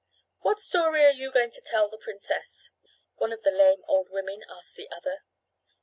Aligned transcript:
"What 0.39 0.59
story 0.59 1.05
are 1.05 1.11
you 1.13 1.29
going 1.29 1.51
to 1.51 1.61
tell 1.63 1.87
the 1.87 1.99
princess?" 1.99 2.71
one 3.17 3.31
of 3.31 3.43
the 3.43 3.51
lame 3.51 3.83
old 3.87 4.09
women 4.09 4.43
asked 4.49 4.75
the 4.75 4.89
other. 4.89 5.25